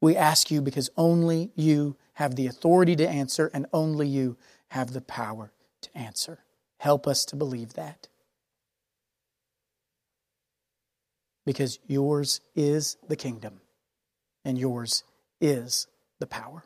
[0.00, 4.36] We ask you because only you have the authority to answer and only you
[4.68, 5.52] have the power
[5.82, 6.44] to answer.
[6.78, 8.08] Help us to believe that.
[11.50, 13.60] Because yours is the kingdom
[14.44, 15.02] and yours
[15.40, 15.88] is
[16.20, 16.62] the power.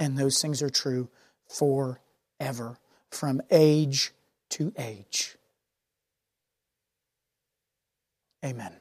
[0.00, 1.08] And those things are true
[1.46, 2.80] forever,
[3.12, 4.10] from age
[4.48, 5.36] to age.
[8.44, 8.79] Amen.